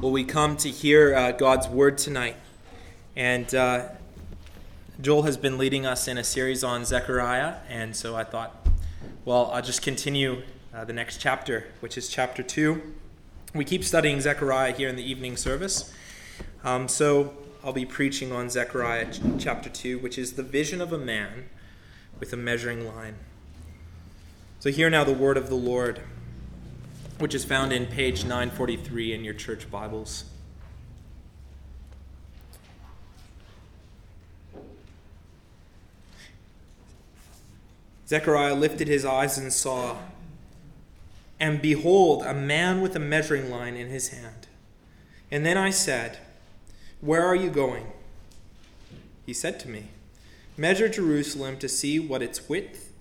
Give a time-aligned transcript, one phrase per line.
[0.00, 2.36] Well, we come to hear uh, God's word tonight.
[3.16, 3.88] And uh,
[4.98, 7.56] Joel has been leading us in a series on Zechariah.
[7.68, 8.66] And so I thought,
[9.26, 10.40] well, I'll just continue
[10.72, 12.80] uh, the next chapter, which is chapter 2.
[13.52, 15.92] We keep studying Zechariah here in the evening service.
[16.64, 20.94] Um, so I'll be preaching on Zechariah ch- chapter 2, which is the vision of
[20.94, 21.50] a man
[22.18, 23.16] with a measuring line.
[24.60, 26.00] So hear now the word of the Lord
[27.20, 30.24] which is found in page 943 in your church Bibles.
[38.08, 39.98] Zechariah lifted his eyes and saw,
[41.38, 44.48] and behold, a man with a measuring line in his hand.
[45.30, 46.18] And then I said,
[47.00, 47.86] Where are you going?
[49.26, 49.88] He said to me,
[50.56, 52.92] Measure Jerusalem to see what its width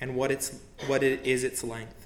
[0.00, 2.03] and what, its, what it is its length.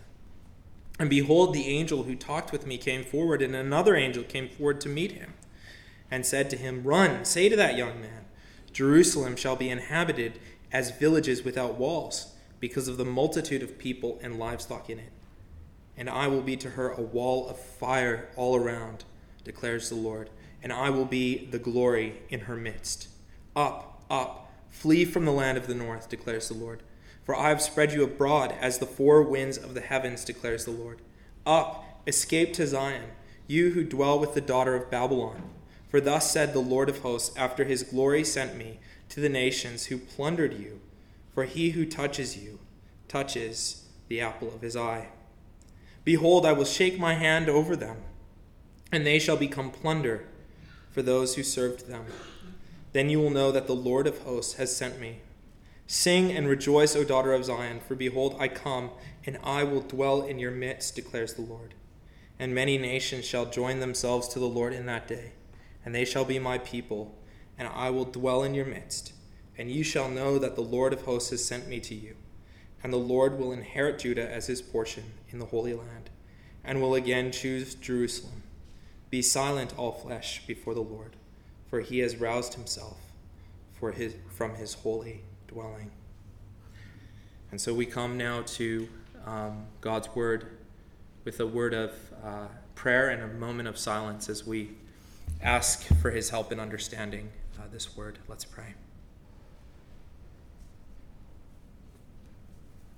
[0.98, 4.80] And behold, the angel who talked with me came forward, and another angel came forward
[4.80, 5.34] to meet him,
[6.10, 8.24] and said to him, Run, say to that young man,
[8.72, 10.40] Jerusalem shall be inhabited
[10.72, 15.12] as villages without walls, because of the multitude of people and livestock in it.
[15.96, 19.04] And I will be to her a wall of fire all around,
[19.44, 20.30] declares the Lord,
[20.62, 23.08] and I will be the glory in her midst.
[23.54, 26.82] Up, up, flee from the land of the north, declares the Lord.
[27.28, 30.70] For I have spread you abroad as the four winds of the heavens, declares the
[30.70, 31.02] Lord.
[31.44, 33.10] Up, escape to Zion,
[33.46, 35.42] you who dwell with the daughter of Babylon.
[35.90, 39.84] For thus said the Lord of hosts, after his glory sent me to the nations
[39.84, 40.80] who plundered you.
[41.34, 42.60] For he who touches you
[43.08, 45.08] touches the apple of his eye.
[46.04, 47.98] Behold, I will shake my hand over them,
[48.90, 50.24] and they shall become plunder
[50.90, 52.06] for those who served them.
[52.94, 55.18] Then you will know that the Lord of hosts has sent me.
[55.90, 58.90] Sing and rejoice, O daughter of Zion, for behold, I come,
[59.24, 61.72] and I will dwell in your midst, declares the Lord.
[62.38, 65.32] And many nations shall join themselves to the Lord in that day,
[65.82, 67.18] and they shall be my people,
[67.56, 69.14] and I will dwell in your midst.
[69.56, 72.16] And you shall know that the Lord of hosts has sent me to you.
[72.82, 76.10] And the Lord will inherit Judah as his portion in the Holy Land,
[76.62, 78.42] and will again choose Jerusalem.
[79.08, 81.16] Be silent, all flesh, before the Lord,
[81.66, 82.98] for he has roused himself
[83.72, 85.90] for his, from his holy dwelling.
[87.50, 88.88] And so we come now to
[89.26, 90.58] um, God's word
[91.24, 91.92] with a word of
[92.24, 94.70] uh, prayer and a moment of silence as we
[95.42, 98.18] ask for his help in understanding uh, this word.
[98.28, 98.74] Let's pray.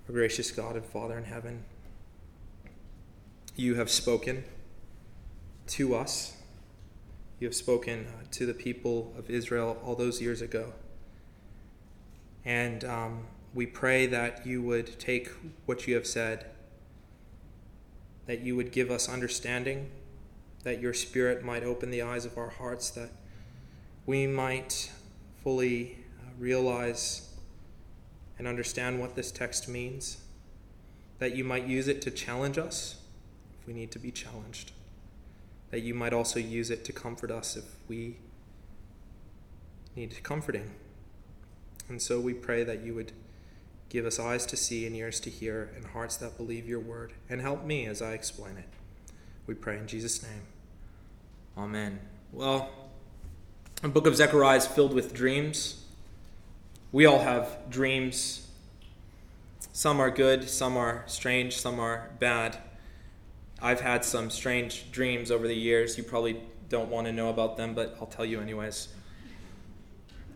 [0.08, 1.64] Our gracious God and Father in heaven,
[3.56, 4.44] you have spoken
[5.68, 6.36] to us.
[7.38, 10.72] You have spoken uh, to the people of Israel all those years ago.
[12.44, 15.30] And um, we pray that you would take
[15.66, 16.46] what you have said,
[18.26, 19.90] that you would give us understanding,
[20.62, 23.10] that your Spirit might open the eyes of our hearts, that
[24.06, 24.90] we might
[25.42, 27.34] fully uh, realize
[28.38, 30.18] and understand what this text means,
[31.18, 32.96] that you might use it to challenge us
[33.58, 34.72] if we need to be challenged,
[35.70, 38.16] that you might also use it to comfort us if we
[39.94, 40.70] need comforting.
[41.90, 43.10] And so we pray that you would
[43.88, 47.12] give us eyes to see and ears to hear and hearts that believe your word,
[47.28, 48.68] and help me as I explain it.
[49.48, 50.42] We pray in Jesus' name.
[51.58, 51.98] Amen.
[52.32, 52.70] Well,
[53.82, 55.84] the book of Zechariah is filled with dreams.
[56.92, 58.46] We all have dreams.
[59.72, 62.58] Some are good, some are strange, some are bad.
[63.60, 65.98] I've had some strange dreams over the years.
[65.98, 68.88] You probably don't want to know about them, but I'll tell you anyways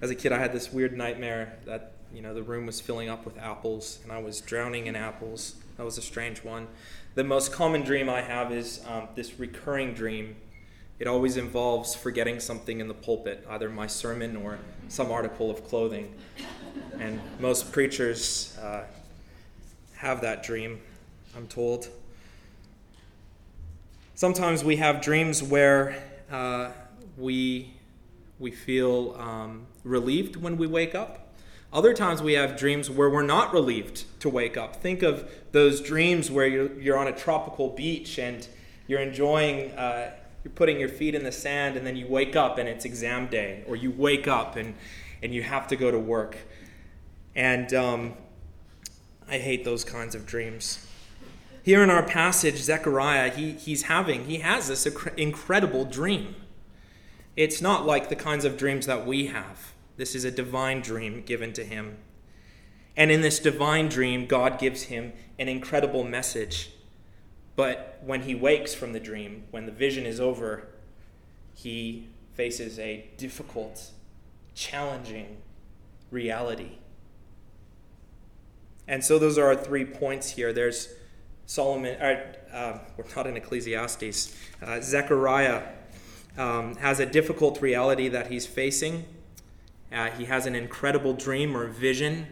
[0.04, 3.09] as a kid, I had this weird nightmare that you know the room was filling
[3.09, 5.54] up with apples, and I was drowning in apples.
[5.78, 6.69] That was a strange one.
[7.15, 10.37] The most common dream I have is um, this recurring dream.
[10.98, 15.66] It always involves forgetting something in the pulpit, either my sermon or some article of
[15.66, 16.14] clothing.
[17.00, 18.84] And most preachers uh,
[19.94, 20.81] have that dream,
[21.34, 21.88] I'm told.
[24.16, 25.97] Sometimes we have dreams where
[26.31, 26.73] uh,
[27.17, 27.73] we
[28.38, 31.20] we feel um, relieved when we wake up.
[31.72, 34.76] Other times we have dreams where we're not relieved to wake up.
[34.76, 38.46] Think of those dreams where you're, you're on a tropical beach and
[38.86, 40.12] you're enjoying, uh,
[40.44, 43.26] you're putting your feet in the sand, and then you wake up and it's exam
[43.26, 44.75] day, or you wake up and,
[45.22, 46.37] and you have to go to work.
[47.34, 48.14] And um,
[49.28, 50.87] I hate those kinds of dreams.
[51.64, 56.37] Here in our passage, Zechariah, he, he's having, he has this incredible dream.
[57.37, 59.72] It's not like the kinds of dreams that we have.
[59.96, 61.99] This is a divine dream given to him.
[62.96, 66.70] And in this divine dream, God gives him an incredible message.
[67.56, 70.69] But when he wakes from the dream, when the vision is over,
[71.55, 73.91] he faces a difficult,
[74.55, 75.38] challenging
[76.11, 76.79] reality.
[78.87, 80.52] And so those are our three points here.
[80.52, 80.88] There's
[81.47, 84.37] Solomon, uh, uh, we're not in Ecclesiastes.
[84.62, 85.62] Uh, Zechariah
[86.37, 89.05] um, has a difficult reality that he's facing.
[89.94, 92.26] Uh, he has an incredible dream or vision,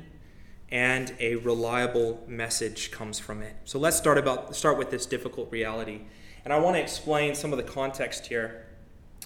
[0.71, 3.55] and a reliable message comes from it.
[3.65, 6.01] So let's start about start with this difficult reality,
[6.45, 8.67] and I want to explain some of the context here,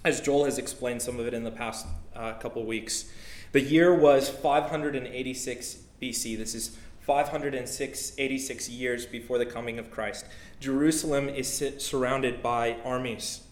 [0.05, 3.11] as Joel has explained some of it in the past uh, couple weeks.
[3.53, 6.37] The year was 586 BC.
[6.37, 10.27] This is 586 years before the coming of Christ.
[10.61, 13.45] Jerusalem is surrounded by armies.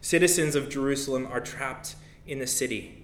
[0.00, 1.96] Citizens of Jerusalem are trapped
[2.26, 3.03] in the city.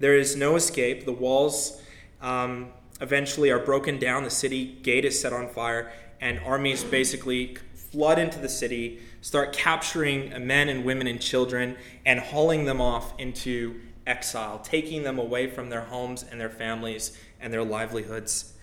[0.00, 1.04] There is no escape.
[1.04, 1.80] The walls
[2.20, 2.70] um,
[3.00, 8.18] eventually are broken down, the city gate is set on fire, and armies basically flood
[8.18, 13.80] into the city, start capturing men and women and children, and hauling them off into
[14.06, 18.54] exile, taking them away from their homes and their families and their livelihoods.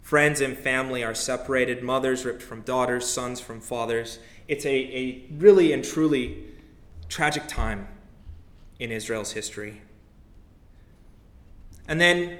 [0.00, 4.18] Friends and family are separated, mothers ripped from daughters, sons from fathers.
[4.48, 6.44] It's a, a really and truly
[7.08, 7.88] tragic time
[8.78, 9.80] in Israel's history.
[11.86, 12.38] And then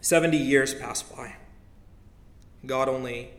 [0.00, 1.36] 70 years pass by.
[2.66, 3.30] God only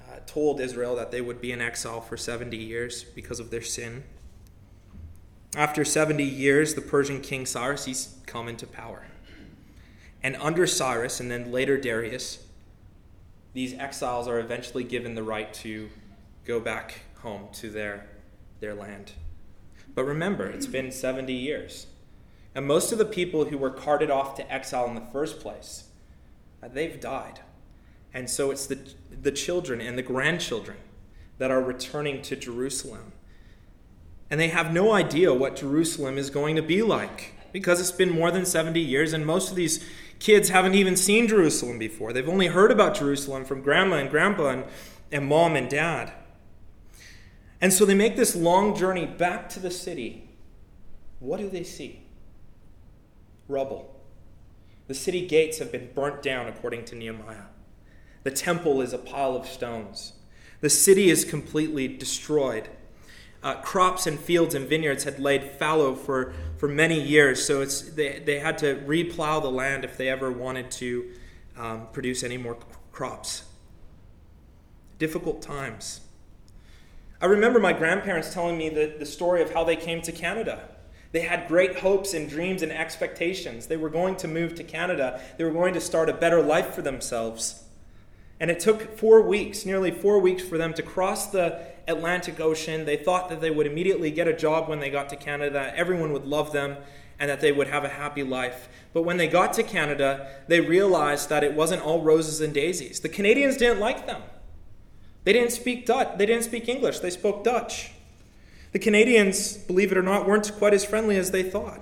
[0.00, 3.62] uh, told Israel that they would be in exile for 70 years because of their
[3.62, 4.04] sin.
[5.56, 9.06] After 70 years, the Persian king Cyrus he's come into power.
[10.22, 12.44] And under Cyrus and then later Darius,
[13.54, 15.88] these exiles are eventually given the right to
[16.44, 18.06] go back home to their,
[18.60, 19.12] their land.
[19.94, 21.86] But remember, it's been 70 years.
[22.54, 25.84] And most of the people who were carted off to exile in the first place,
[26.62, 27.40] uh, they've died.
[28.12, 28.78] And so it's the,
[29.10, 30.78] the children and the grandchildren
[31.38, 33.12] that are returning to Jerusalem.
[34.30, 38.10] And they have no idea what Jerusalem is going to be like because it's been
[38.10, 39.84] more than 70 years, and most of these
[40.18, 42.12] kids haven't even seen Jerusalem before.
[42.12, 44.64] They've only heard about Jerusalem from grandma and grandpa and,
[45.10, 46.12] and mom and dad.
[47.60, 50.28] And so they make this long journey back to the city.
[51.20, 52.02] What do they see?
[53.48, 53.94] Rubble.
[54.86, 57.46] The city gates have been burnt down, according to Nehemiah.
[58.22, 60.14] The temple is a pile of stones.
[60.60, 62.68] The city is completely destroyed
[63.42, 67.82] uh, crops and fields and vineyards had laid fallow for, for many years, so it's,
[67.82, 71.08] they, they had to replow the land if they ever wanted to
[71.56, 72.56] um, produce any more
[72.90, 73.44] crops.
[74.98, 76.00] Difficult times.
[77.20, 80.68] I remember my grandparents telling me the, the story of how they came to Canada.
[81.12, 83.66] They had great hopes and dreams and expectations.
[83.66, 86.74] They were going to move to Canada, they were going to start a better life
[86.74, 87.64] for themselves.
[88.40, 92.84] And it took four weeks, nearly four weeks, for them to cross the Atlantic Ocean.
[92.84, 96.12] They thought that they would immediately get a job when they got to Canada, everyone
[96.12, 96.76] would love them,
[97.18, 98.68] and that they would have a happy life.
[98.92, 103.00] But when they got to Canada, they realized that it wasn't all roses and daisies.
[103.00, 104.22] The Canadians didn't like them.
[105.24, 107.90] They didn't speak Dutch, they didn't speak English, they spoke Dutch.
[108.78, 111.80] The Canadians, believe it or not, weren't quite as friendly as they thought.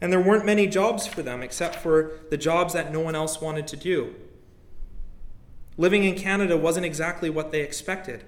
[0.00, 3.42] And there weren't many jobs for them except for the jobs that no one else
[3.42, 4.14] wanted to do.
[5.76, 8.24] Living in Canada wasn't exactly what they expected.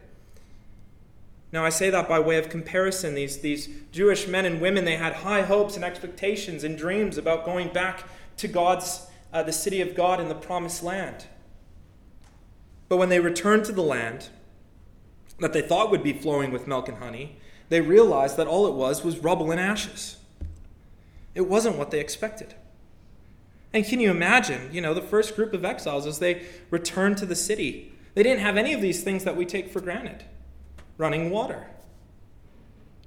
[1.50, 3.14] Now, I say that by way of comparison.
[3.14, 7.46] These, these Jewish men and women, they had high hopes and expectations and dreams about
[7.46, 8.04] going back
[8.36, 11.24] to God's, uh, the city of God in the promised land.
[12.90, 14.28] But when they returned to the land
[15.38, 17.38] that they thought would be flowing with milk and honey,
[17.72, 20.18] they realized that all it was was rubble and ashes.
[21.34, 22.54] It wasn't what they expected.
[23.72, 27.24] And can you imagine, you know, the first group of exiles as they returned to
[27.24, 27.94] the city?
[28.12, 30.24] They didn't have any of these things that we take for granted
[30.98, 31.66] running water,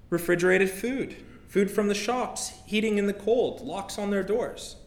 [0.09, 1.15] refrigerated food,
[1.47, 4.77] food from the shops, heating in the cold, locks on their doors.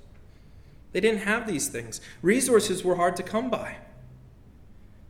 [0.90, 2.00] They didn't have these things.
[2.20, 3.76] Resources were hard to come by.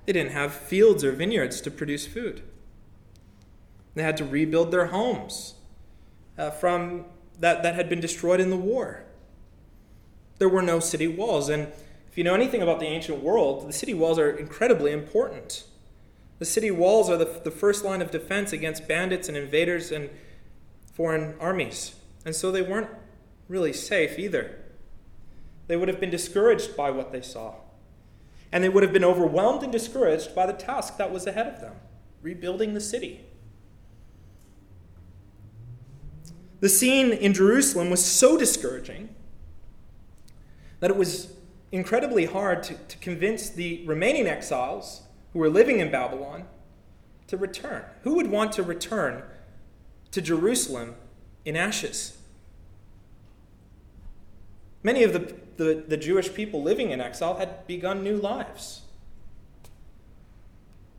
[0.04, 2.42] They didn't have fields or vineyards to produce food.
[3.98, 5.54] They had to rebuild their homes
[6.38, 7.06] uh, from
[7.40, 9.02] that, that had been destroyed in the war.
[10.38, 11.48] There were no city walls.
[11.48, 11.72] And
[12.08, 15.64] if you know anything about the ancient world, the city walls are incredibly important.
[16.38, 20.10] The city walls are the, the first line of defense against bandits and invaders and
[20.92, 21.96] foreign armies.
[22.24, 22.90] And so they weren't
[23.48, 24.60] really safe either.
[25.66, 27.54] They would have been discouraged by what they saw.
[28.52, 31.60] And they would have been overwhelmed and discouraged by the task that was ahead of
[31.60, 31.74] them
[32.22, 33.24] rebuilding the city.
[36.60, 39.14] The scene in Jerusalem was so discouraging
[40.80, 41.32] that it was
[41.70, 46.46] incredibly hard to, to convince the remaining exiles who were living in Babylon
[47.26, 47.84] to return.
[48.02, 49.22] Who would want to return
[50.10, 50.96] to Jerusalem
[51.44, 52.16] in ashes.
[54.82, 58.82] Many of the, the, the Jewish people living in exile had begun new lives.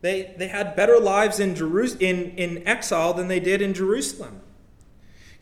[0.00, 4.40] They, they had better lives in, Jerus- in, in exile than they did in Jerusalem.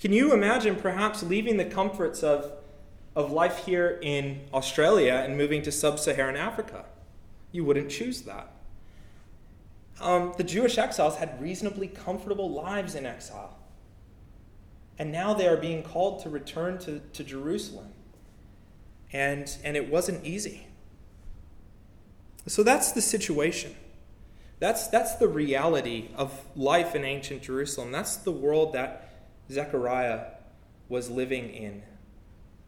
[0.00, 2.52] Can you imagine perhaps leaving the comforts of,
[3.16, 6.84] of life here in Australia and moving to sub Saharan Africa?
[7.50, 8.52] You wouldn't choose that.
[10.00, 13.56] Um, the Jewish exiles had reasonably comfortable lives in exile.
[14.98, 17.88] And now they are being called to return to, to Jerusalem.
[19.12, 20.68] And, and it wasn't easy.
[22.46, 23.74] So that's the situation.
[24.60, 27.90] That's, that's the reality of life in ancient Jerusalem.
[27.90, 29.07] That's the world that
[29.50, 30.26] Zechariah
[30.88, 31.82] was living in.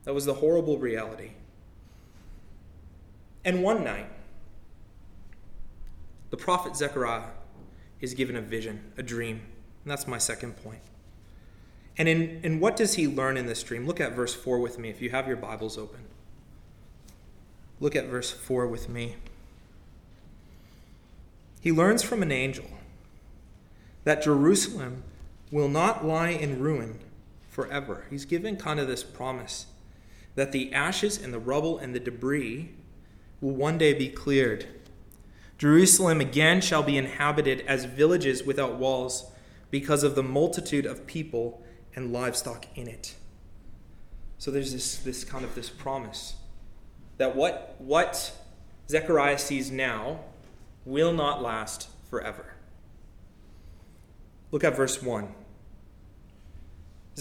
[0.05, 1.33] That was the horrible reality.
[3.45, 4.11] And one night,
[6.31, 7.31] the prophet Zechariah
[8.01, 9.43] is given a vision, a dream.
[9.85, 10.81] And that's my second point.
[11.99, 13.87] And in, in what does he learn in this dream?
[13.87, 16.01] Look at verse 4 with me if you have your Bibles open.
[17.79, 19.17] Look at verse 4 with me.
[21.61, 22.67] He learns from an angel
[24.05, 25.03] that Jerusalem
[25.51, 27.01] will not lie in ruin
[27.49, 28.05] forever.
[28.11, 29.67] He's given kind of this promise
[30.35, 32.71] that the ashes and the rubble and the debris
[33.41, 34.67] will one day be cleared.
[35.59, 39.31] Jerusalem again shall be inhabited as villages without walls
[39.71, 41.63] because of the multitude of people
[41.95, 43.15] and livestock in it.
[44.39, 46.35] So there's this, this kind of this promise
[47.19, 48.33] that what, what
[48.89, 50.21] Zechariah sees now
[50.87, 52.55] will not last forever.
[54.51, 55.29] Look at verse 1.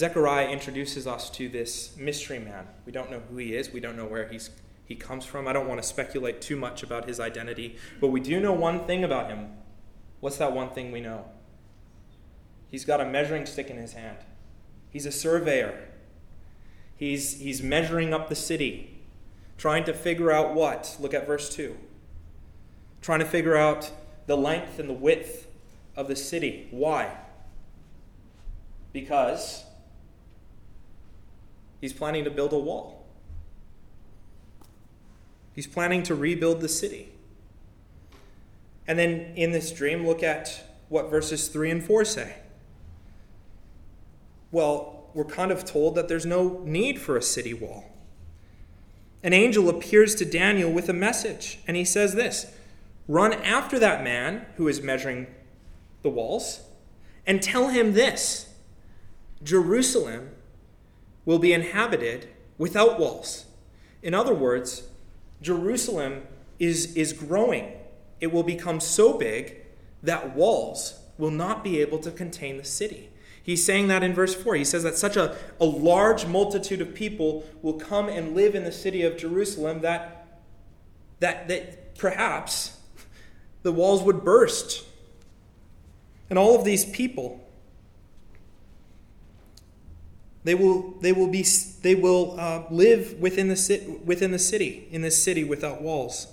[0.00, 2.66] Zechariah introduces us to this mystery man.
[2.86, 4.48] We don't know who he is, we don't know where he's,
[4.86, 5.46] he comes from.
[5.46, 8.86] I don't want to speculate too much about his identity, but we do know one
[8.86, 9.50] thing about him.
[10.20, 11.26] What's that one thing we know?
[12.70, 14.16] He's got a measuring stick in his hand.
[14.88, 15.88] He's a surveyor.
[16.96, 19.02] He's, he's measuring up the city,
[19.58, 20.96] trying to figure out what?
[20.98, 21.76] Look at verse 2
[23.00, 23.90] trying to figure out
[24.26, 25.46] the length and the width
[25.96, 26.68] of the city.
[26.70, 27.16] Why?
[28.92, 29.64] Because
[31.80, 33.06] he's planning to build a wall.
[35.54, 37.12] He's planning to rebuild the city.
[38.86, 42.36] And then in this dream, look at what verses 3 and 4 say.
[44.50, 47.84] Well, we're kind of told that there's no need for a city wall.
[49.22, 52.52] An angel appears to Daniel with a message, and he says this
[53.06, 55.26] Run after that man who is measuring
[56.02, 56.62] the walls
[57.26, 58.52] and tell him this
[59.42, 60.30] Jerusalem
[61.24, 63.46] will be inhabited without walls.
[64.02, 64.84] In other words,
[65.42, 66.22] Jerusalem
[66.58, 67.72] is, is growing.
[68.20, 69.56] It will become so big
[70.02, 73.10] that walls will not be able to contain the city.
[73.42, 74.54] He's saying that in verse 4.
[74.56, 78.64] He says that such a, a large multitude of people will come and live in
[78.64, 80.40] the city of Jerusalem that,
[81.20, 82.78] that, that perhaps
[83.62, 84.84] the walls would burst.
[86.28, 87.44] And all of these people,
[90.44, 91.44] they will, they will, be,
[91.82, 96.28] they will uh, live within the, within the city, in this city without walls.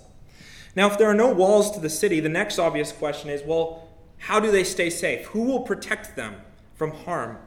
[0.74, 3.88] Now, if there are no walls to the city, the next obvious question is well,
[4.18, 5.26] how do they stay safe?
[5.26, 6.36] Who will protect them
[6.74, 7.38] from harm?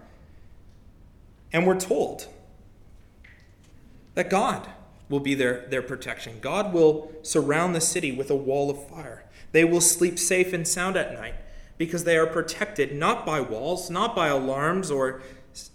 [1.51, 2.27] And we're told
[4.13, 4.69] that God
[5.09, 6.37] will be their, their protection.
[6.39, 9.25] God will surround the city with a wall of fire.
[9.51, 11.35] They will sleep safe and sound at night
[11.77, 15.21] because they are protected not by walls, not by alarms or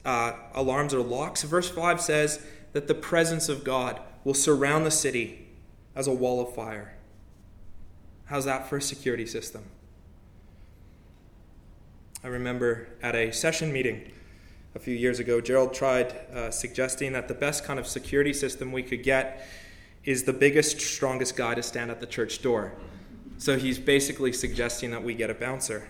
[0.04, 1.42] uh, alarms or locks.
[1.42, 5.49] Verse 5 says that the presence of God will surround the city
[5.95, 6.97] as a wall of fire.
[8.26, 9.64] How's that for a security system?
[12.25, 14.12] I remember at a session meeting
[14.75, 18.73] a few years ago, Gerald tried uh, suggesting that the best kind of security system
[18.73, 19.47] we could get
[20.04, 22.73] is the biggest, strongest guy to stand at the church door.
[23.38, 25.88] So he's basically suggesting that we get a bouncer.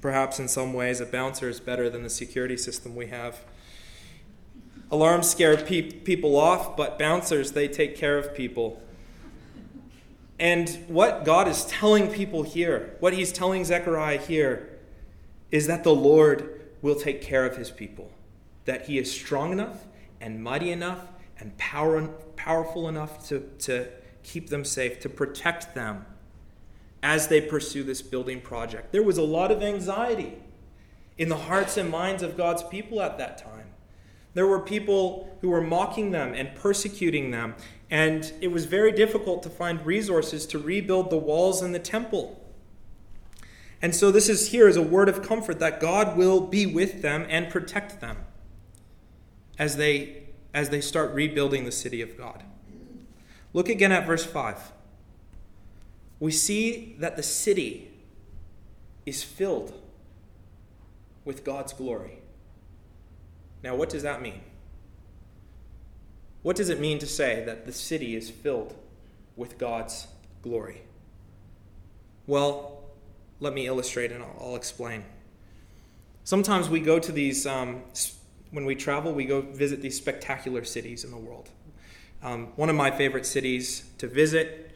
[0.00, 3.40] Perhaps in some ways, a bouncer is better than the security system we have.
[4.90, 8.82] Alarms scare pe- people off, but bouncers, they take care of people.
[10.38, 14.78] And what God is telling people here, what he's telling Zechariah here,
[15.50, 18.10] is that the Lord will take care of his people.
[18.64, 19.84] That he is strong enough
[20.20, 23.86] and mighty enough and power, powerful enough to, to
[24.22, 26.06] keep them safe, to protect them
[27.02, 28.92] as they pursue this building project.
[28.92, 30.34] There was a lot of anxiety
[31.16, 33.66] in the hearts and minds of God's people at that time.
[34.34, 37.56] There were people who were mocking them and persecuting them,
[37.90, 42.40] and it was very difficult to find resources to rebuild the walls and the temple.
[43.82, 47.02] And so this is here as a word of comfort that God will be with
[47.02, 48.18] them and protect them
[49.58, 52.42] as they as they start rebuilding the city of God.
[53.52, 54.72] Look again at verse 5.
[56.20, 57.90] We see that the city
[59.06, 59.72] is filled
[61.24, 62.18] with God's glory.
[63.62, 64.42] Now, what does that mean?
[66.42, 68.74] What does it mean to say that the city is filled
[69.36, 70.06] with God's
[70.42, 70.82] glory?
[72.26, 72.84] Well,
[73.40, 75.04] let me illustrate and I'll, I'll explain.
[76.24, 77.82] Sometimes we go to these, um,
[78.50, 81.48] when we travel, we go visit these spectacular cities in the world.
[82.22, 84.69] Um, one of my favorite cities to visit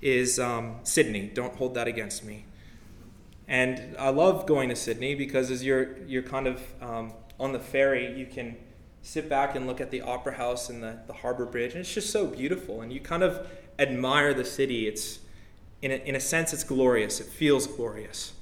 [0.00, 1.30] is um, Sydney.
[1.32, 2.44] Don't hold that against me.
[3.48, 7.60] And I love going to Sydney because as you're, you're kind of um, on the
[7.60, 8.56] ferry, you can
[9.02, 11.94] sit back and look at the Opera House and the, the Harbor Bridge, and it's
[11.94, 12.80] just so beautiful.
[12.80, 13.46] And you kind of
[13.78, 14.88] admire the city.
[14.88, 15.20] It's,
[15.80, 17.20] in a, in a sense, it's glorious.
[17.20, 18.32] It feels glorious.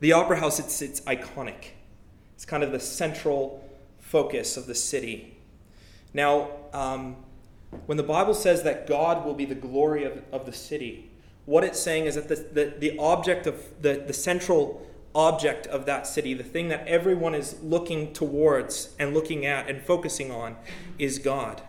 [0.00, 1.68] The Opera House, it's, it's iconic.
[2.34, 3.64] It's kind of the central
[4.00, 5.36] focus of the city.
[6.14, 7.16] Now, um,
[7.86, 11.10] when the Bible says that God will be the glory of, of the city,
[11.44, 15.86] what it's saying is that the, the, the object of the, the central object of
[15.86, 20.56] that city, the thing that everyone is looking towards and looking at and focusing on,
[20.98, 21.62] is God.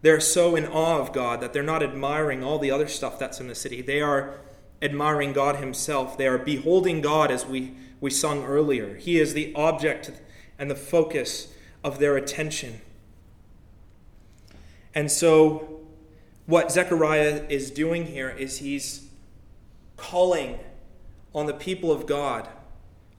[0.00, 3.40] They're so in awe of God that they're not admiring all the other stuff that's
[3.40, 3.82] in the city.
[3.82, 4.38] They are
[4.80, 6.16] admiring God Himself.
[6.16, 8.94] They are beholding God as we, we sung earlier.
[8.94, 10.12] He is the object
[10.58, 12.80] and the focus of their attention.
[14.94, 15.80] And so,
[16.46, 19.08] what Zechariah is doing here is he's
[19.96, 20.58] calling
[21.34, 22.48] on the people of God,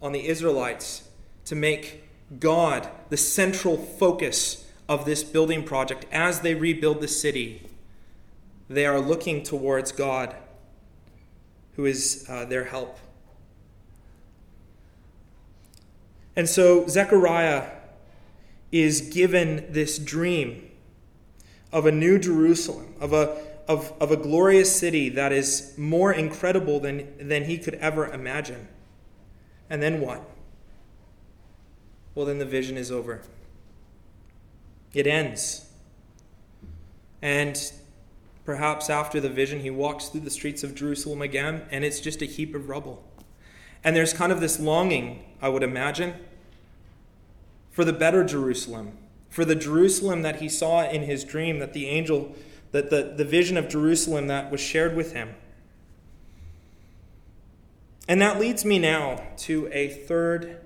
[0.01, 1.09] on the Israelites,
[1.45, 2.03] to make
[2.39, 7.67] God the central focus of this building project as they rebuild the city.
[8.67, 10.35] They are looking towards God,
[11.75, 12.97] who is uh, their help.
[16.35, 17.69] And so Zechariah
[18.71, 20.68] is given this dream
[21.71, 26.79] of a new Jerusalem, of a of, of a glorious city that is more incredible
[26.79, 28.67] than, than he could ever imagine.
[29.69, 30.27] And then what?
[32.15, 33.21] Well, then the vision is over.
[34.91, 35.69] It ends.
[37.21, 37.71] And
[38.43, 42.23] perhaps after the vision, he walks through the streets of Jerusalem again, and it's just
[42.23, 43.03] a heap of rubble.
[43.84, 46.15] And there's kind of this longing, I would imagine,
[47.69, 48.97] for the better Jerusalem,
[49.29, 52.35] for the Jerusalem that he saw in his dream that the angel
[52.71, 55.33] that the, the vision of Jerusalem that was shared with him.
[58.07, 60.61] And that leads me now to a third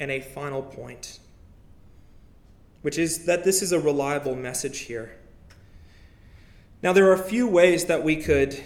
[0.00, 1.18] and a final point,
[2.82, 5.16] which is that this is a reliable message here.
[6.82, 8.60] Now, there are a few ways that we could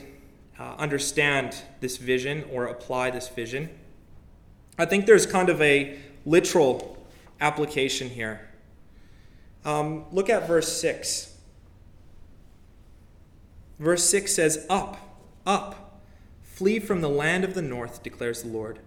[0.58, 3.70] uh, understand this vision or apply this vision.
[4.78, 7.06] I think there's kind of a literal
[7.40, 8.51] application here.
[9.64, 11.37] Um, look at verse 6.
[13.79, 16.01] Verse 6 says, Up, up,
[16.42, 18.79] flee from the land of the north, declares the Lord.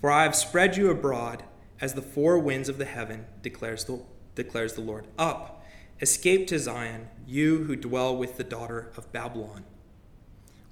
[0.00, 1.44] For I have spread you abroad
[1.80, 4.00] as the four winds of the heaven, declares the,
[4.34, 5.06] declares the Lord.
[5.18, 5.64] Up,
[6.00, 9.64] escape to Zion, you who dwell with the daughter of Babylon.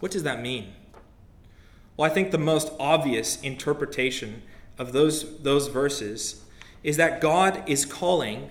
[0.01, 0.73] What does that mean?
[1.97, 4.43] Well, I think the most obvious interpretation
[4.79, 6.45] of those, those verses
[6.83, 8.51] is that God is calling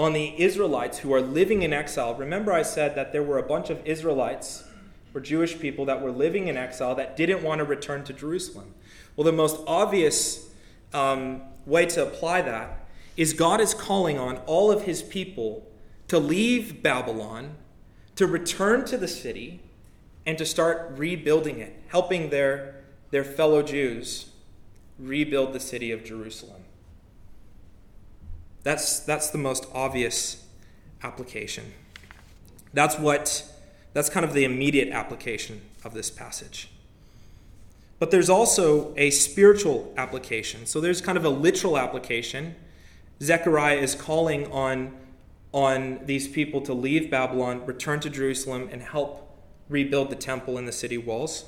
[0.00, 2.14] on the Israelites who are living in exile.
[2.14, 4.64] Remember, I said that there were a bunch of Israelites
[5.14, 8.72] or Jewish people that were living in exile that didn't want to return to Jerusalem.
[9.14, 10.48] Well, the most obvious
[10.94, 12.86] um, way to apply that
[13.18, 15.66] is God is calling on all of his people
[16.08, 17.56] to leave Babylon,
[18.16, 19.60] to return to the city,
[20.24, 22.76] and to start rebuilding it, helping their,
[23.10, 24.30] their fellow Jews
[24.98, 26.59] rebuild the city of Jerusalem.
[28.62, 30.46] That's, that's the most obvious
[31.02, 31.72] application.
[32.72, 33.44] That's what
[33.92, 36.68] that's kind of the immediate application of this passage.
[37.98, 40.66] But there's also a spiritual application.
[40.66, 42.54] So there's kind of a literal application.
[43.20, 44.96] Zechariah is calling on,
[45.52, 49.26] on these people to leave Babylon, return to Jerusalem, and help
[49.68, 51.44] rebuild the temple and the city walls.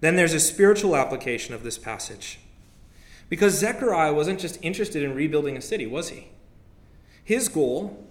[0.00, 2.40] Then there's a spiritual application of this passage.
[3.32, 6.28] Because Zechariah wasn't just interested in rebuilding a city, was he?
[7.24, 8.06] His goal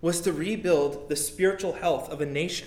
[0.00, 2.66] was to rebuild the spiritual health of a nation.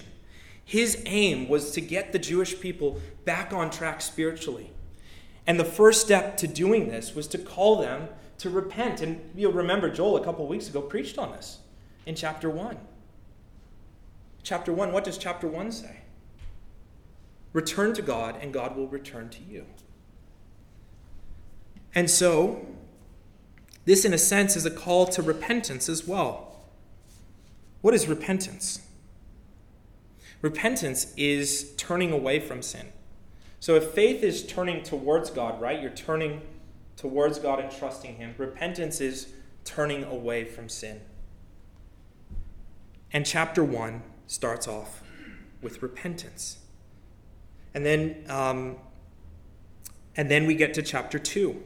[0.64, 4.72] His aim was to get the Jewish people back on track spiritually.
[5.46, 9.02] And the first step to doing this was to call them to repent.
[9.02, 11.58] And you'll remember Joel a couple weeks ago preached on this
[12.06, 12.78] in chapter 1.
[14.44, 15.98] Chapter 1, what does chapter 1 say?
[17.52, 19.66] Return to God, and God will return to you.
[21.94, 22.66] And so,
[23.86, 26.60] this, in a sense, is a call to repentance as well.
[27.82, 28.88] What is repentance?
[30.42, 32.88] Repentance is turning away from sin.
[33.60, 35.82] So, if faith is turning towards God, right?
[35.82, 36.42] You're turning
[36.96, 38.36] towards God and trusting Him.
[38.38, 39.34] Repentance is
[39.66, 41.02] turning away from sin.
[43.14, 45.04] And chapter 1 starts off
[45.62, 46.60] with repentance.
[47.74, 48.78] And then, um,
[50.16, 51.64] and then we get to chapter 2.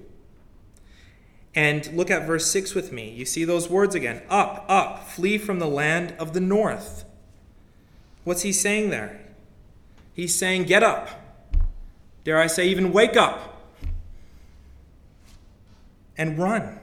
[1.55, 3.09] And look at verse 6 with me.
[3.09, 7.05] You see those words again up, up, flee from the land of the north.
[8.25, 9.21] What's he saying there?
[10.13, 11.09] He's saying, get up.
[12.25, 13.71] Dare I say, even wake up
[16.17, 16.79] and run.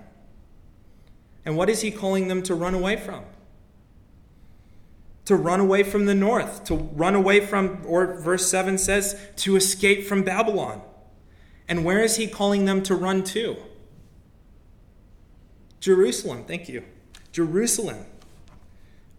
[1.44, 3.24] And what is he calling them to run away from?
[5.26, 9.56] To run away from the north, to run away from, or verse 7 says, to
[9.56, 10.80] escape from Babylon.
[11.68, 13.56] And where is he calling them to run to?
[15.82, 16.84] Jerusalem, thank you.
[17.32, 18.06] Jerusalem.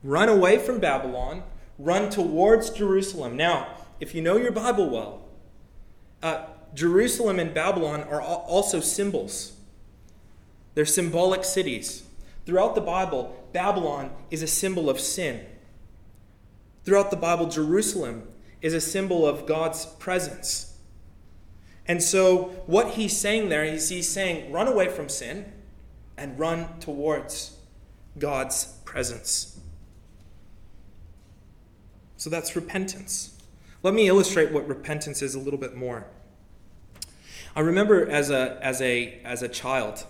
[0.02, 1.44] Run away from Babylon,
[1.78, 3.36] run towards Jerusalem.
[3.36, 3.68] Now,
[4.00, 5.26] if you know your Bible well,
[6.22, 9.58] uh, Jerusalem and Babylon are also symbols.
[10.74, 12.04] They're symbolic cities.
[12.46, 15.46] Throughout the Bible, Babylon is a symbol of sin.
[16.86, 18.24] Throughout the Bible, Jerusalem
[18.62, 20.78] is a symbol of God's presence.
[21.86, 25.53] And so, what he's saying there is he's saying, run away from sin
[26.18, 27.58] and run towards
[28.18, 29.60] God's presence.
[32.18, 33.38] So that's repentance.
[33.82, 36.08] Let me illustrate what repentance is a little bit more.
[37.56, 40.06] I remember as a, as a, as a child,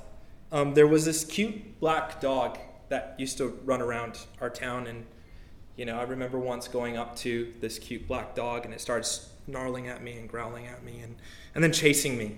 [0.52, 4.86] um, there was this cute black dog that used to run around our town.
[4.86, 5.06] And,
[5.76, 9.06] you know, I remember once going up to this cute black dog and it started
[9.06, 11.16] snarling at me and growling at me and,
[11.56, 12.38] and then chasing me.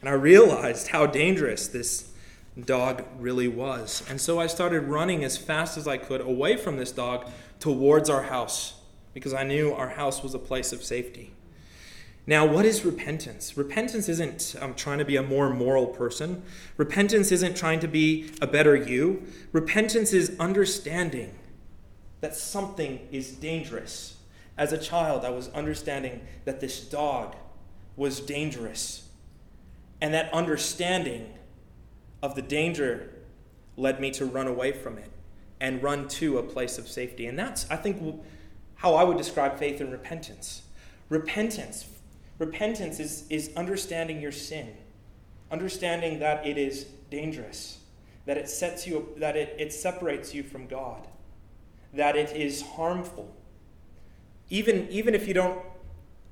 [0.00, 2.11] And I realized how dangerous this
[2.60, 4.02] dog really was.
[4.08, 7.28] And so I started running as fast as I could away from this dog
[7.60, 8.74] towards our house
[9.14, 11.32] because I knew our house was a place of safety.
[12.26, 13.56] Now, what is repentance?
[13.56, 16.42] Repentance isn't um, trying to be a more moral person.
[16.76, 19.24] Repentance isn't trying to be a better you.
[19.50, 21.34] Repentance is understanding
[22.20, 24.16] that something is dangerous.
[24.56, 27.34] As a child, I was understanding that this dog
[27.96, 29.08] was dangerous.
[30.00, 31.32] And that understanding
[32.22, 33.10] of the danger
[33.76, 35.10] led me to run away from it
[35.60, 37.26] and run to a place of safety.
[37.26, 38.20] And that's, I think,
[38.76, 40.62] how I would describe faith and repentance.
[41.08, 41.86] Repentance.
[42.38, 44.74] Repentance is, is understanding your sin,
[45.50, 47.78] understanding that it is dangerous,
[48.26, 51.06] that it sets you that it, it separates you from God,
[51.92, 53.32] that it is harmful.
[54.50, 55.60] Even, even if you don't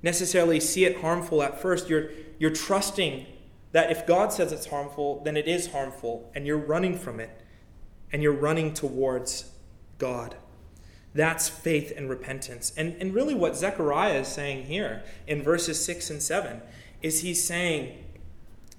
[0.03, 3.27] necessarily see it harmful at first, you're, you're trusting
[3.73, 7.31] that if God says it's harmful, then it is harmful, and you're running from it,
[8.13, 9.53] and you're running towards
[9.99, 10.35] God.
[11.15, 12.73] That's faith and repentance.
[12.77, 16.61] And, and really, what Zechariah is saying here in verses 6 and 7
[17.03, 18.05] is he's saying,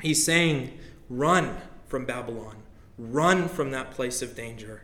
[0.02, 0.78] he's saying,
[1.10, 2.58] run from Babylon,
[2.98, 4.84] run from that place of danger,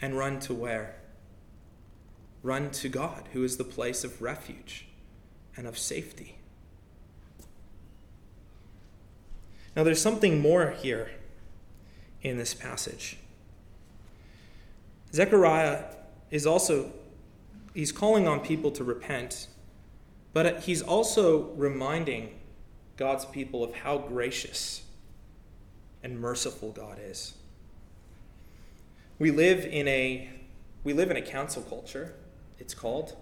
[0.00, 0.96] and run to where?
[2.42, 4.86] Run to God, who is the place of refuge
[5.56, 6.35] and of safety.
[9.76, 11.10] Now, there's something more here
[12.22, 13.18] in this passage.
[15.12, 15.84] Zechariah
[16.30, 16.92] is also
[17.74, 19.48] he's calling on people to repent,
[20.32, 22.40] but he's also reminding
[22.96, 24.82] God's people of how gracious
[26.02, 27.34] and merciful God is.
[29.18, 30.30] We live in a
[30.84, 32.14] we live in a cancel culture,
[32.58, 33.14] it's called.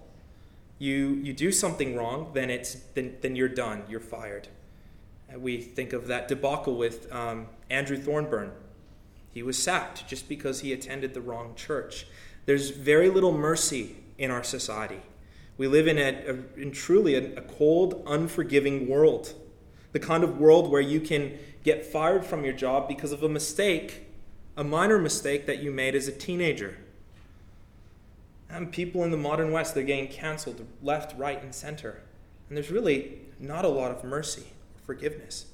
[0.79, 4.47] You you do something wrong, then it's then, then you're done, you're fired.
[5.33, 8.51] We think of that debacle with um, Andrew Thorburn.
[9.31, 12.07] He was sacked just because he attended the wrong church.
[12.45, 15.01] There's very little mercy in our society.
[15.57, 19.33] We live in, a, a in truly a, a cold, unforgiving world.
[19.91, 23.29] The kind of world where you can get fired from your job because of a
[23.29, 24.07] mistake,
[24.55, 26.77] a minor mistake that you made as a teenager.
[28.49, 32.01] And people in the modern West, they're getting canceled left, right, and center.
[32.47, 34.45] And there's really not a lot of mercy
[34.85, 35.45] forgiveness.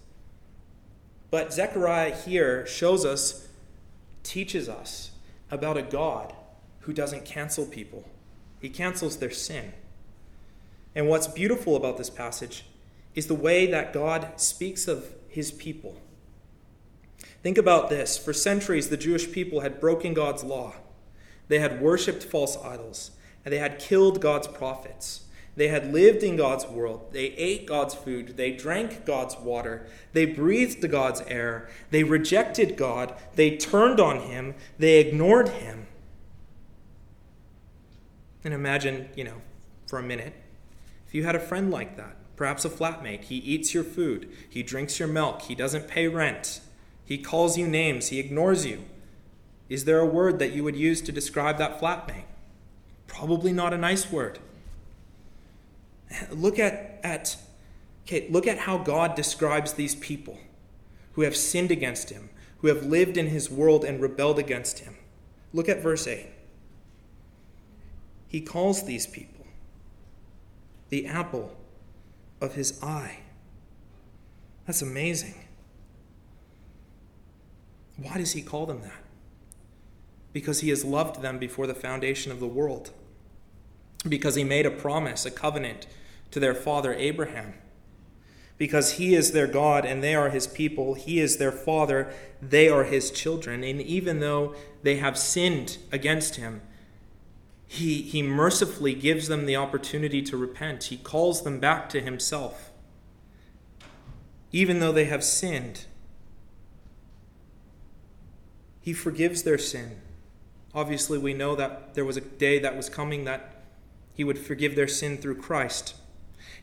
[1.29, 3.47] But Zechariah here shows us,
[4.23, 5.11] teaches us
[5.49, 6.33] about a God
[6.81, 8.07] who doesn't cancel people,
[8.59, 9.73] he cancels their sin.
[10.93, 12.65] And what's beautiful about this passage
[13.15, 16.01] is the way that God speaks of his people.
[17.41, 18.17] Think about this.
[18.17, 20.75] For centuries, the Jewish people had broken God's law.
[21.47, 23.11] They had worshiped false idols,
[23.43, 25.25] and they had killed God's prophets.
[25.55, 27.11] They had lived in God's world.
[27.11, 28.37] They ate God's food.
[28.37, 29.85] They drank God's water.
[30.13, 31.69] They breathed God's air.
[31.89, 33.13] They rejected God.
[33.35, 34.55] They turned on Him.
[34.79, 35.87] They ignored Him.
[38.43, 39.41] And imagine, you know,
[39.87, 40.33] for a minute,
[41.07, 44.63] if you had a friend like that, perhaps a flatmate, he eats your food, he
[44.63, 46.61] drinks your milk, he doesn't pay rent,
[47.05, 48.85] he calls you names, he ignores you.
[49.69, 52.23] Is there a word that you would use to describe that flatmate?
[53.05, 54.39] Probably not a nice word.
[56.31, 57.37] Look at, at,
[58.05, 60.39] okay, look at how God describes these people
[61.13, 64.95] who have sinned against him, who have lived in his world and rebelled against him.
[65.53, 66.27] Look at verse 8.
[68.27, 69.45] He calls these people
[70.89, 71.55] the apple
[72.39, 73.19] of his eye.
[74.65, 75.35] That's amazing.
[77.97, 79.03] Why does he call them that?
[80.33, 82.91] Because he has loved them before the foundation of the world.
[84.07, 85.87] Because he made a promise, a covenant
[86.31, 87.53] to their father Abraham.
[88.57, 92.69] Because he is their God and they are his people, he is their father, they
[92.69, 93.63] are his children.
[93.63, 96.61] And even though they have sinned against him,
[97.67, 100.85] he, he mercifully gives them the opportunity to repent.
[100.85, 102.71] He calls them back to himself.
[104.51, 105.85] Even though they have sinned,
[108.81, 110.01] he forgives their sin.
[110.73, 113.63] Obviously, we know that there was a day that was coming that
[114.13, 115.95] he would forgive their sin through Christ.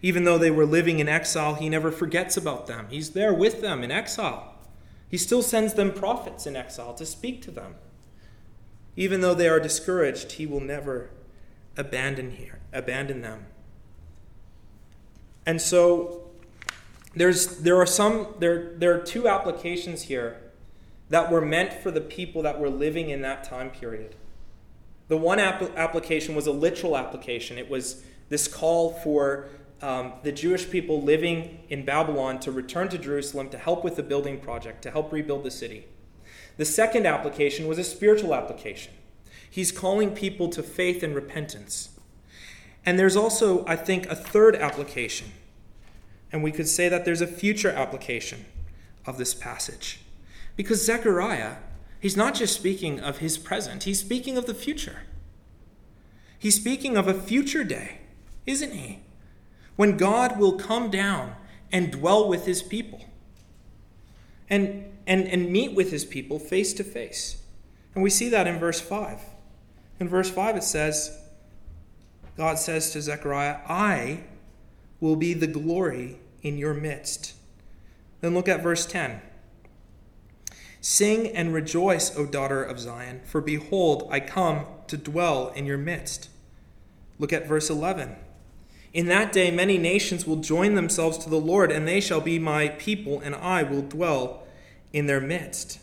[0.01, 2.87] Even though they were living in exile, he never forgets about them.
[2.89, 4.55] He's there with them in exile.
[5.09, 7.75] He still sends them prophets in exile to speak to them.
[8.97, 11.11] Even though they are discouraged, he will never
[11.77, 13.47] abandon here, abandon them.
[15.47, 16.29] And so
[17.15, 20.37] there's there are some there there are two applications here
[21.09, 24.15] that were meant for the people that were living in that time period.
[25.09, 27.57] The one ap- application was a literal application.
[27.57, 29.49] It was this call for
[29.81, 34.03] um, the Jewish people living in Babylon to return to Jerusalem to help with the
[34.03, 35.87] building project, to help rebuild the city.
[36.57, 38.93] The second application was a spiritual application.
[39.49, 41.91] He's calling people to faith and repentance.
[42.85, 45.33] And there's also, I think, a third application.
[46.33, 48.45] And we could say that there's a future application
[49.07, 50.01] of this passage.
[50.57, 51.57] Because Zechariah,
[52.01, 55.03] he's not just speaking of his present, he's speaking of the future.
[56.39, 57.99] He's speaking of a future day,
[58.47, 59.01] isn't he?
[59.79, 61.37] When God will come down
[61.71, 63.05] and dwell with his people
[64.51, 67.45] and, and, and meet with his people face to face.
[67.95, 69.21] And we see that in verse 5.
[70.01, 71.17] In verse 5, it says,
[72.37, 74.25] God says to Zechariah, I
[74.99, 77.35] will be the glory in your midst.
[78.21, 79.23] Then look at verse 10.
[80.81, 85.79] Sing and rejoice, O daughter of Zion, for behold, I come to dwell in your
[85.79, 86.31] midst.
[87.21, 88.17] Look at verse 11.
[88.93, 92.39] In that day, many nations will join themselves to the Lord, and they shall be
[92.39, 94.45] my people, and I will dwell
[94.93, 95.79] in their midst.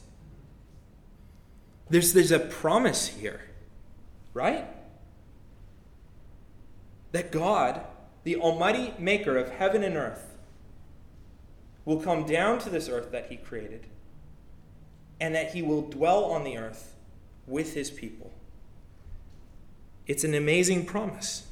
[1.90, 3.42] There's, there's a promise here,
[4.34, 4.66] right?
[7.12, 7.82] That God,
[8.24, 10.36] the Almighty Maker of heaven and earth,
[11.86, 13.86] will come down to this earth that He created
[15.20, 16.94] and that he will dwell on the earth
[17.48, 18.32] with his people.
[20.08, 21.45] It's an amazing promise.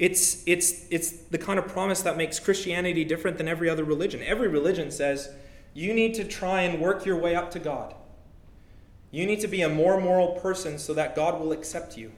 [0.00, 4.22] It's, it's, it's the kind of promise that makes Christianity different than every other religion.
[4.22, 5.28] Every religion says
[5.74, 7.94] you need to try and work your way up to God.
[9.10, 12.12] You need to be a more moral person so that God will accept you.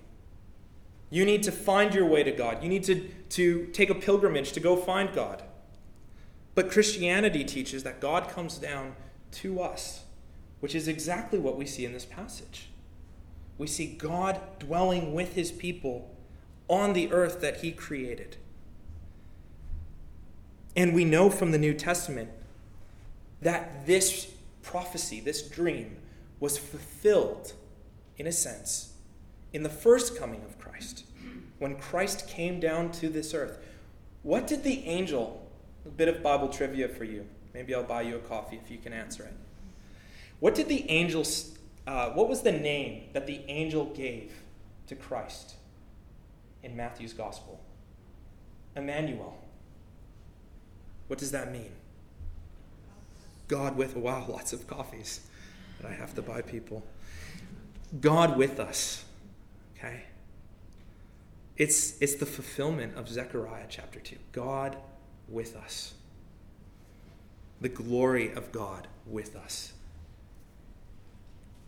[1.11, 2.63] You need to find your way to God.
[2.63, 5.43] You need to, to take a pilgrimage to go find God.
[6.55, 8.95] But Christianity teaches that God comes down
[9.33, 10.05] to us,
[10.61, 12.69] which is exactly what we see in this passage.
[13.59, 16.12] We see God dwelling with his people
[16.69, 18.37] on the earth that he created.
[20.75, 22.31] And we know from the New Testament
[23.43, 25.97] that this prophecy, this dream,
[26.41, 27.53] was fulfilled,
[28.17, 28.95] in a sense,
[29.53, 31.05] in the first coming of Christ,
[31.59, 33.59] when Christ came down to this earth.
[34.23, 35.47] What did the angel,
[35.85, 38.79] a bit of Bible trivia for you, Maybe I'll buy you a coffee if you
[38.79, 39.35] can answer it.
[40.41, 41.25] What did the angel,
[41.87, 44.33] uh, what was the name that the angel gave
[44.87, 45.57] to Christ
[46.63, 47.61] in Matthew's gospel?
[48.77, 49.37] Emmanuel.
[51.09, 51.71] What does that mean?
[53.49, 55.21] God with, wow, lots of coffees
[55.81, 56.83] that I have to buy people.
[58.01, 59.05] God with us.
[59.77, 60.05] Okay?
[61.57, 64.17] It's, it's the fulfillment of Zechariah chapter 2.
[64.33, 64.77] God
[65.29, 65.95] with us
[67.63, 69.73] the glory of God with us.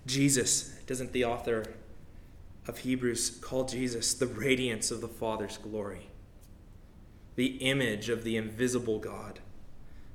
[0.07, 1.65] Jesus, doesn't the author
[2.67, 6.09] of Hebrews call Jesus the radiance of the Father's glory,
[7.37, 9.41] the image of the invisible God,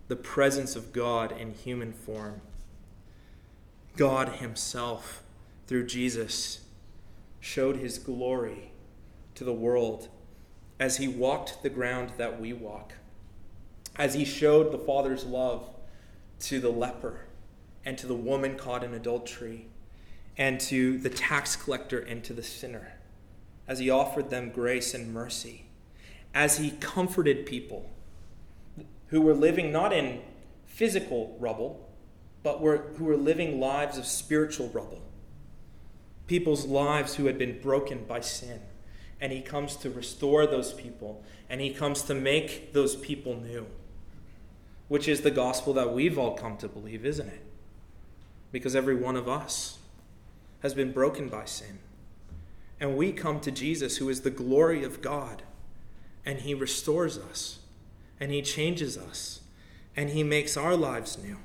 [0.08, 2.42] the presence of God in human form.
[3.96, 5.22] God Himself,
[5.68, 6.62] through Jesus,
[7.40, 8.72] showed His glory
[9.36, 10.10] to the world
[10.80, 12.94] as He walked the ground that we walk,
[13.96, 15.70] as He showed the Father's love
[16.40, 17.26] to the leper
[17.86, 19.68] and to the woman caught in adultery
[20.40, 22.94] and to the tax collector and to the sinner,
[23.68, 25.66] as He offered them grace and mercy,
[26.34, 27.92] as He comforted people
[29.08, 30.22] who were living not in
[30.66, 31.86] physical rubble
[32.44, 35.02] but were, who were living lives of spiritual rubble.
[36.28, 38.62] People's lives who had been broken by sin.
[39.20, 43.68] And he comes to restore those people, and he comes to make those people new,
[44.88, 47.46] which is the gospel that we've all come to believe, isn't it?
[48.54, 49.79] Because every one of us
[50.62, 51.80] has been broken by sin.
[52.80, 55.44] And we come to Jesus, who is the glory of God,
[56.26, 57.60] and he restores us,
[58.20, 59.42] and he changes us,
[59.96, 61.38] and he makes our lives new.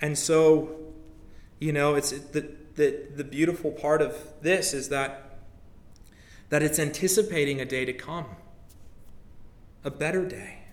[0.00, 0.70] And so,
[1.58, 5.38] you know, it's the, the, the beautiful part of this is that,
[6.50, 8.26] that it's anticipating a day to come,
[9.84, 10.64] a better day,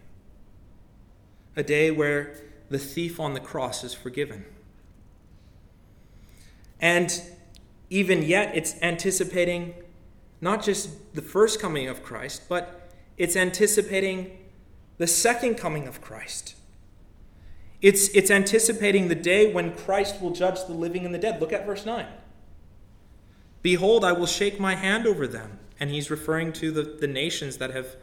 [1.56, 2.36] a day where
[2.70, 4.46] the thief on the cross is forgiven.
[6.84, 7.24] And
[7.90, 9.74] even yet, it's anticipating
[10.42, 14.38] not just the first coming of Christ, but it's anticipating
[14.98, 16.56] the second coming of Christ.
[17.82, 21.40] It's, it's anticipating the day when Christ will judge the living and the dead.
[21.40, 22.06] Look at verse 9.
[23.62, 25.60] Behold, I will shake my hand over them.
[25.80, 27.96] And he's referring to the, the nations that have,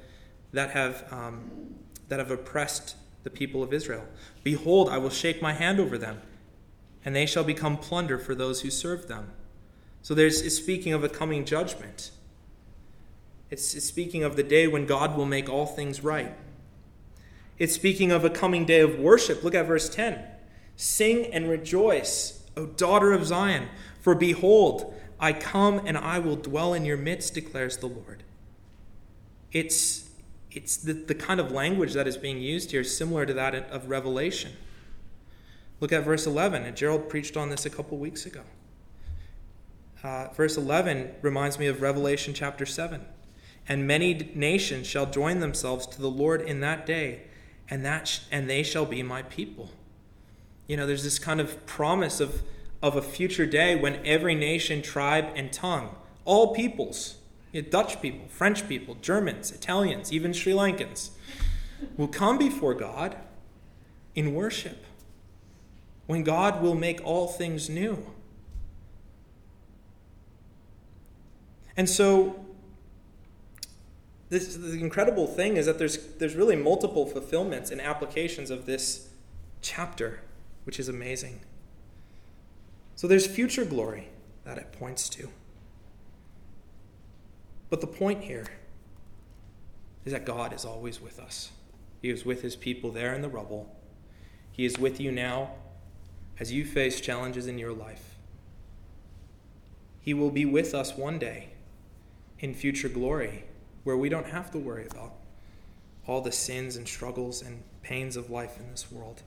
[0.53, 1.75] that, have, um,
[2.09, 4.07] that have oppressed the people of Israel.
[4.43, 6.23] Behold, I will shake my hand over them,
[7.05, 9.31] and they shall become plunder for those who serve them.
[10.03, 12.11] So there's it's speaking of a coming judgment.
[13.51, 16.35] It's, it's speaking of the day when God will make all things right.
[17.59, 19.43] It's speaking of a coming day of worship.
[19.43, 20.23] Look at verse 10.
[20.77, 23.69] Sing and rejoice, O daughter of Zion,
[24.01, 28.23] for behold, I come and I will dwell in your midst, declares the Lord.
[29.53, 30.09] It's,
[30.51, 33.91] it's the, the kind of language that is being used here, similar to that of
[33.91, 34.53] Revelation.
[35.81, 38.43] Look at verse 11, and Gerald preached on this a couple weeks ago.
[40.03, 43.05] Uh, verse 11 reminds me of Revelation chapter 7.
[43.69, 47.23] And many nations shall join themselves to the Lord in that day
[47.71, 49.71] and that sh- and they shall be my people.
[50.67, 52.43] You know, there's this kind of promise of
[52.83, 57.17] of a future day when every nation, tribe, and tongue, all peoples,
[57.53, 61.11] you know, Dutch people, French people, Germans, Italians, even Sri Lankans,
[61.99, 63.17] will come before God
[64.15, 64.83] in worship.
[66.11, 68.05] When God will make all things new.
[71.77, 72.45] And so
[74.29, 79.11] this the incredible thing is that there's there's really multiple fulfillments and applications of this
[79.63, 80.21] chapter,
[80.65, 81.43] which is amazing.
[82.97, 84.09] So there's future glory
[84.43, 85.29] that it points to.
[87.69, 88.49] But the point here
[90.05, 91.53] is that God is always with us.
[92.03, 93.73] He was with his people there in the rubble.
[94.51, 95.53] He is with you now
[96.41, 98.17] as you face challenges in your life.
[100.01, 101.51] He will be with us one day
[102.41, 103.45] in future glory
[103.85, 105.13] where we don't have to worry about
[106.07, 109.23] all the sins and struggles and pains of life in this world.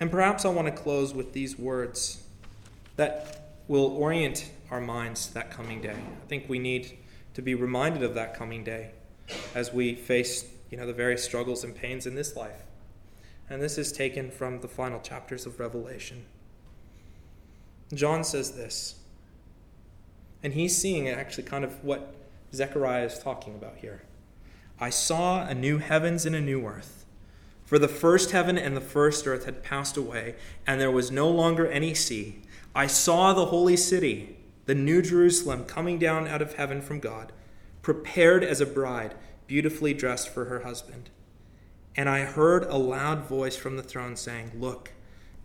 [0.00, 2.26] And perhaps I want to close with these words
[2.96, 5.90] that will orient our minds to that coming day.
[5.90, 6.96] I think we need
[7.34, 8.92] to be reminded of that coming day
[9.54, 12.62] as we face, you know, the various struggles and pains in this life.
[13.48, 16.26] And this is taken from the final chapters of Revelation.
[17.94, 18.96] John says this,
[20.42, 22.14] and he's seeing it actually kind of what
[22.52, 24.02] Zechariah is talking about here.
[24.78, 27.04] I saw a new heavens and a new earth.
[27.64, 31.28] For the first heaven and the first earth had passed away, and there was no
[31.28, 32.40] longer any sea.
[32.74, 37.32] I saw the holy city, the new Jerusalem, coming down out of heaven from God,
[37.82, 39.14] prepared as a bride,
[39.46, 41.10] beautifully dressed for her husband.
[41.96, 44.92] And I heard a loud voice from the throne saying, Look,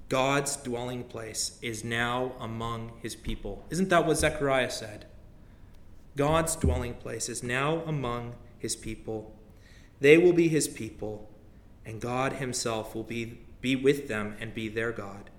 [0.10, 3.66] God's dwelling place is now among his people.
[3.70, 5.06] Isn't that what Zechariah said?
[6.18, 9.34] God's dwelling place is now among his people.
[10.02, 11.30] They will be his people,
[11.86, 15.30] and God himself will be, be with them and be their God.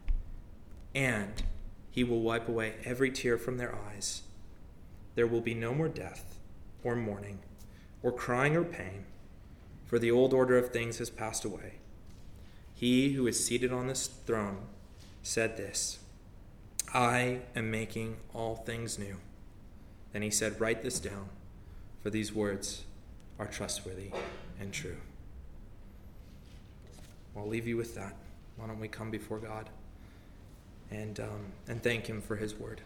[0.94, 1.42] And
[1.90, 4.22] he will wipe away every tear from their eyes.
[5.14, 6.38] There will be no more death,
[6.82, 7.40] or mourning,
[8.02, 9.04] or crying or pain,
[9.92, 11.74] for the old order of things has passed away.
[12.72, 14.62] He who is seated on this throne
[15.22, 15.98] said this
[16.94, 19.18] I am making all things new.
[20.14, 21.28] Then he said, Write this down,
[22.02, 22.84] for these words
[23.38, 24.12] are trustworthy
[24.58, 24.96] and true.
[27.36, 28.16] I'll leave you with that.
[28.56, 29.68] Why don't we come before God
[30.90, 32.80] and, um, and thank Him for His word?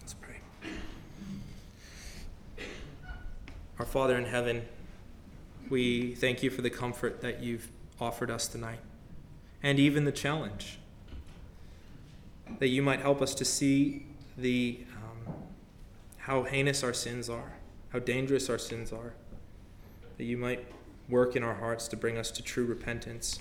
[0.00, 0.40] Let's pray.
[3.78, 4.64] Our Father in heaven,
[5.70, 7.68] we thank you for the comfort that you've
[8.00, 8.80] offered us tonight
[9.62, 10.78] and even the challenge
[12.58, 14.06] that you might help us to see
[14.36, 15.34] the um,
[16.18, 17.54] how heinous our sins are,
[17.90, 19.14] how dangerous our sins are,
[20.18, 20.66] that you might
[21.08, 23.40] work in our hearts to bring us to true repentance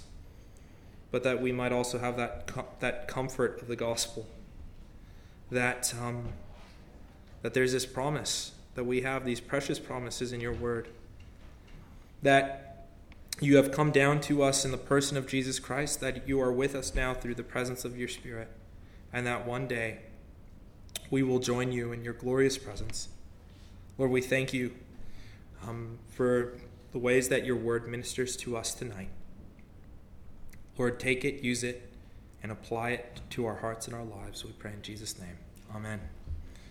[1.14, 2.50] but that we might also have that,
[2.80, 4.26] that comfort of the gospel.
[5.52, 6.30] That, um,
[7.44, 10.88] that there's this promise, that we have these precious promises in your word.
[12.24, 12.88] That
[13.40, 16.52] you have come down to us in the person of Jesus Christ, that you are
[16.52, 18.50] with us now through the presence of your Spirit,
[19.12, 20.00] and that one day
[21.12, 23.10] we will join you in your glorious presence.
[23.98, 24.72] Lord, we thank you
[25.68, 26.58] um, for
[26.92, 29.10] the ways that your word ministers to us tonight.
[30.78, 31.90] Lord, take it, use it,
[32.42, 34.44] and apply it to our hearts and our lives.
[34.44, 35.38] We pray in Jesus' name.
[35.74, 36.00] Amen.